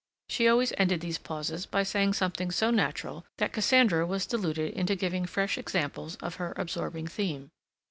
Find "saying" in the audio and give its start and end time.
1.83-2.13